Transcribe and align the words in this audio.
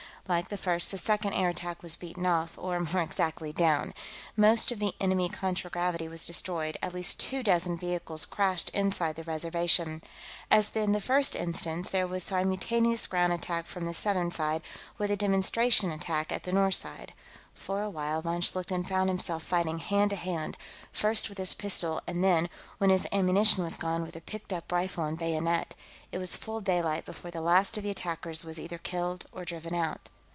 Like 0.27 0.47
the 0.47 0.55
first, 0.55 0.91
the 0.91 0.97
second 0.97 1.33
air 1.33 1.49
attack 1.49 1.83
was 1.83 1.97
beaten 1.97 2.25
off, 2.25 2.53
or, 2.55 2.79
more 2.79 3.01
exactly, 3.01 3.51
down. 3.51 3.93
Most 4.37 4.71
of 4.71 4.79
the 4.79 4.93
enemy 4.97 5.27
contragravity 5.27 6.07
was 6.07 6.25
destroyed; 6.25 6.77
at 6.81 6.93
least 6.93 7.19
two 7.19 7.43
dozen 7.43 7.75
vehicles 7.75 8.25
crashed 8.25 8.69
inside 8.69 9.17
the 9.17 9.25
Reservation. 9.25 10.01
As 10.49 10.73
in 10.73 10.93
the 10.93 11.01
first 11.01 11.35
instance, 11.35 11.89
there 11.89 12.07
was 12.07 12.23
a 12.23 12.27
simultaneous 12.27 13.07
ground 13.07 13.33
attack 13.33 13.65
from 13.67 13.83
the 13.83 13.93
southern 13.93 14.31
side, 14.31 14.61
with 14.97 15.11
a 15.11 15.17
demonstration 15.17 15.91
attack 15.91 16.31
at 16.31 16.43
the 16.43 16.53
north 16.53 16.85
end. 16.85 17.11
For 17.53 17.81
a 17.81 17.89
while, 17.89 18.21
von 18.21 18.39
Schlichten 18.39 18.85
found 18.85 19.09
himself 19.09 19.43
fighting 19.43 19.79
hand 19.79 20.11
to 20.11 20.15
hand, 20.15 20.57
first 20.93 21.27
with 21.27 21.39
his 21.39 21.53
pistol 21.53 21.99
and 22.07 22.23
then, 22.23 22.47
when 22.77 22.89
his 22.89 23.05
ammunition 23.11 23.65
was 23.65 23.75
gone, 23.75 24.03
with 24.03 24.15
a 24.15 24.21
picked 24.21 24.53
up 24.53 24.71
rifle 24.71 25.03
and 25.03 25.17
bayonet. 25.17 25.75
It 26.13 26.19
was 26.19 26.37
full 26.37 26.61
daylight 26.61 27.03
before 27.03 27.31
the 27.31 27.41
last 27.41 27.75
of 27.75 27.83
the 27.83 27.89
attackers 27.89 28.45
was 28.45 28.57
either 28.57 28.77
killed 28.77 29.25
or 29.33 29.43
driven 29.43 29.75
out. 29.75 30.07